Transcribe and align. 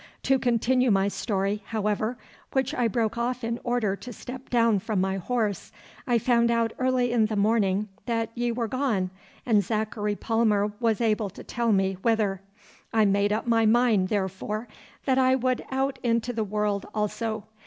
To 0.23 0.39
continue 0.39 0.89
my 0.89 1.09
story, 1.09 1.61
however, 1.67 2.17
which 2.53 2.73
I 2.73 2.87
broke 2.87 3.19
off 3.19 3.43
in 3.43 3.59
order 3.63 3.95
to 3.97 4.11
step 4.11 4.49
down 4.49 4.79
from 4.79 4.99
my 4.99 5.17
horse, 5.17 5.71
I 6.07 6.17
found 6.17 6.49
out 6.49 6.73
early 6.79 7.11
in 7.11 7.27
the 7.27 7.35
morning 7.35 7.87
that 8.07 8.31
ye 8.33 8.51
were 8.51 8.67
gone, 8.67 9.11
and 9.45 9.63
Zachary 9.63 10.15
Palmer 10.15 10.73
was 10.79 11.01
able 11.01 11.29
to 11.29 11.43
tell 11.43 11.71
me 11.71 11.97
whither. 12.01 12.41
I 12.91 13.05
made 13.05 13.31
up 13.31 13.45
my 13.45 13.67
mind, 13.67 14.07
therefore, 14.09 14.67
that 15.05 15.19
I 15.19 15.35
would 15.35 15.63
out 15.69 15.99
into 16.01 16.33
the 16.33 16.43
world 16.43 16.87
also. 16.95 17.43